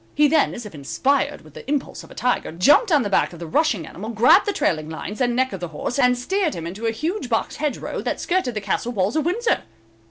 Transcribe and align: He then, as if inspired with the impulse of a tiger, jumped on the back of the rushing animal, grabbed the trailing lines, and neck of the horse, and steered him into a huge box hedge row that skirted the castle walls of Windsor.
He 0.15 0.27
then, 0.27 0.55
as 0.55 0.65
if 0.65 0.73
inspired 0.73 1.41
with 1.41 1.53
the 1.53 1.69
impulse 1.69 2.03
of 2.03 2.09
a 2.09 2.15
tiger, 2.15 2.51
jumped 2.51 2.91
on 2.91 3.03
the 3.03 3.09
back 3.11 3.33
of 3.33 3.37
the 3.39 3.45
rushing 3.45 3.85
animal, 3.85 4.09
grabbed 4.09 4.47
the 4.47 4.51
trailing 4.51 4.89
lines, 4.89 5.21
and 5.21 5.35
neck 5.35 5.53
of 5.53 5.59
the 5.59 5.67
horse, 5.67 5.99
and 5.99 6.17
steered 6.17 6.55
him 6.55 6.65
into 6.65 6.87
a 6.87 6.91
huge 6.91 7.29
box 7.29 7.57
hedge 7.57 7.77
row 7.77 8.01
that 8.01 8.19
skirted 8.19 8.55
the 8.55 8.61
castle 8.61 8.91
walls 8.93 9.15
of 9.15 9.25
Windsor. 9.25 9.61